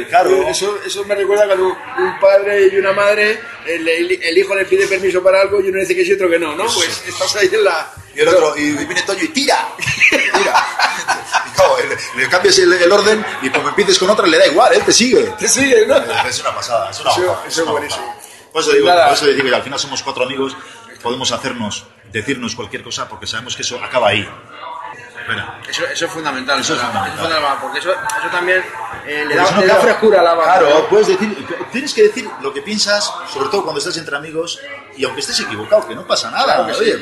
[0.08, 0.48] claro.
[0.48, 5.22] Eso, eso, me recuerda cuando un padre y una madre, el, hijo le pide permiso
[5.22, 6.64] para algo y uno dice que sí y otro que no, ¿no?
[6.66, 7.92] Pues estás ahí en la.
[8.14, 9.68] Y el otro, y viene Toño y tira.
[10.10, 10.66] Tira.
[12.14, 14.92] Y le, cambias el, orden y pues empieces con otra le da igual, él te
[14.92, 15.34] sigue.
[15.38, 15.96] Te sigue, ¿no?
[15.96, 18.16] Es una pasada, es una Eso, eso es buenísimo.
[18.52, 20.56] Por eso, digo, por eso digo que al final somos cuatro amigos,
[21.06, 24.28] podemos hacernos decirnos cualquier cosa porque sabemos que eso acaba ahí.
[25.68, 26.60] Eso, eso, es fundamental.
[26.60, 27.58] Eso, es fundamental.
[27.60, 28.62] porque eso, eso también
[29.06, 30.58] eh, le, da, le da, frescura a la banda.
[30.58, 34.60] Claro, puedes decir, tienes que decir lo que piensas, sobre todo cuando estás entre amigos,
[34.96, 36.66] y aunque estés equivocado, que no pasa nada.
[36.66, 36.98] oye,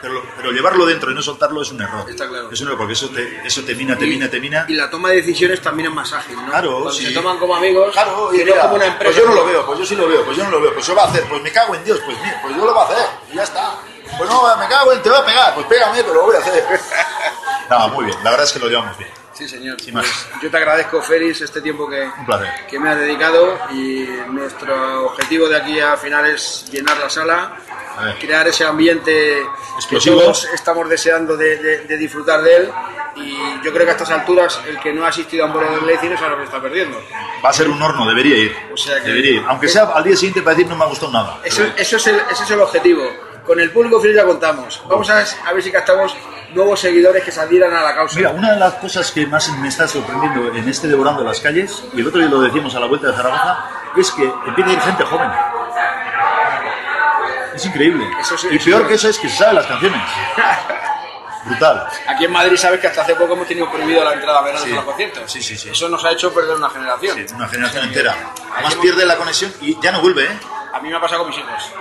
[0.00, 2.08] pero, pero, llevarlo dentro y no soltarlo es un error.
[2.08, 2.50] Está claro.
[2.50, 4.66] Es un error, porque eso te, eso te mina, te mina, te mina.
[4.68, 6.46] Y la toma de decisiones también es más ágil, ¿no?
[6.46, 7.06] Claro, cuando sí.
[7.06, 9.14] se toman como amigos, claro, y no como una empresa.
[9.14, 10.74] Pues yo no lo veo, pues yo sí lo veo, pues yo no lo veo,
[10.74, 12.72] pues yo va a hacer, pues me cago en Dios, pues mira, pues yo lo
[12.72, 13.78] voy a hacer, y ya está.
[14.16, 15.54] Pues no, me cago en, te voy a pegar.
[15.54, 16.64] Pues pégame, pero lo voy a hacer.
[17.70, 18.16] no, muy bien.
[18.22, 19.10] La verdad es que lo llevamos bien.
[19.34, 19.80] Sí, señor.
[19.80, 20.06] Sin más.
[20.30, 22.08] Pues yo te agradezco, Félix, este tiempo que,
[22.70, 27.56] que me has dedicado y nuestro objetivo de aquí a final es llenar la sala,
[28.20, 29.42] crear ese ambiente
[29.76, 30.18] Explosivo.
[30.18, 32.70] que todos estamos deseando de, de, disfrutar de él
[33.16, 35.80] y yo creo que a estas alturas el que no ha asistido a un bolo
[35.80, 37.02] de Leipzig no sabe lo que está perdiendo.
[37.44, 38.56] Va a ser un horno, debería ir.
[38.72, 39.44] O sea que, debería ir.
[39.48, 41.40] Aunque sea al día siguiente para decir no me ha gustado nada.
[41.42, 43.02] Eso, eso es el, ese es el objetivo
[43.44, 44.82] con el público fiel ya contamos.
[44.88, 46.16] Vamos a, a ver si captamos
[46.54, 48.16] nuevos seguidores que salieran a la causa.
[48.16, 51.84] Mira, una de las cosas que más me está sorprendiendo en este Devorando las Calles,
[51.92, 53.64] y el otro día lo decíamos a la vuelta de Zaragoza,
[53.96, 55.30] es que empieza a ir gente joven.
[57.54, 58.04] Es increíble.
[58.50, 60.00] y peor que eso es que se sabe las canciones.
[61.44, 61.86] Brutal.
[62.08, 64.64] Aquí en Madrid sabes que hasta hace poco hemos tenido prohibido la entrada a verano
[64.64, 64.70] sí.
[64.70, 65.30] los conciertos.
[65.30, 65.68] Sí, sí, sí.
[65.68, 67.18] Eso nos ha hecho perder una generación.
[67.28, 68.16] Sí, una generación entera.
[68.54, 70.38] Además pierde la conexión y ya no vuelve, ¿eh?
[70.74, 71.72] A mí me ha pasado con mis hijos.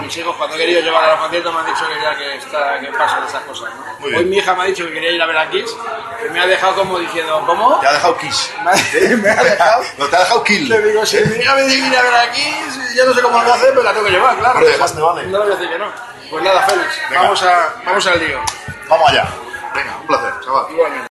[0.00, 2.34] Mis hijos cuando he querido llevar a los conciertos me han dicho que ya que,
[2.36, 3.70] está, que pasan esas cosas.
[3.74, 4.06] ¿no?
[4.16, 5.76] Hoy mi hija me ha dicho que quería ir a ver a Kiss,
[6.22, 7.80] que me ha dejado como diciendo, ¿cómo?
[7.80, 8.52] Te ha dejado Kiss.
[8.64, 9.82] Me ha- me ha dejado.
[9.98, 10.68] No, te ha dejado Kill.
[10.68, 13.14] Le digo, si mi hija me dice que ir a ver a Kiss, yo no
[13.14, 14.58] sé cómo lo voy a hacer, pero la tengo que llevar, claro.
[14.60, 15.22] Hombre, más te vale.
[15.26, 15.86] No le voy a decir que no.
[16.30, 17.22] Pues nada, Félix, Venga.
[17.22, 18.40] vamos, a, vamos al lío.
[18.88, 19.26] Vamos allá.
[19.74, 20.66] Venga, un placer, chaval.
[20.70, 21.04] Igualmente.